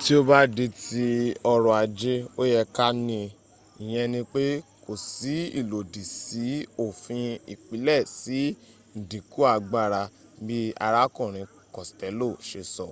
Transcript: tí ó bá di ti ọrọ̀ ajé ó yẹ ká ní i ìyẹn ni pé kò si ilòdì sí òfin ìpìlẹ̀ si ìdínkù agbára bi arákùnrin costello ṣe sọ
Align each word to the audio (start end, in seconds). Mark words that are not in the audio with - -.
tí 0.00 0.10
ó 0.20 0.22
bá 0.30 0.38
di 0.56 0.64
ti 0.84 1.06
ọrọ̀ 1.52 1.74
ajé 1.84 2.14
ó 2.40 2.42
yẹ 2.52 2.62
ká 2.76 2.86
ní 3.06 3.18
i 3.26 3.32
ìyẹn 3.86 4.08
ni 4.14 4.20
pé 4.32 4.44
kò 4.84 4.92
si 5.12 5.34
ilòdì 5.60 6.02
sí 6.22 6.46
òfin 6.84 7.26
ìpìlẹ̀ 7.52 8.02
si 8.18 8.38
ìdínkù 8.98 9.40
agbára 9.54 10.02
bi 10.46 10.58
arákùnrin 10.86 11.50
costello 11.74 12.28
ṣe 12.48 12.60
sọ 12.74 12.86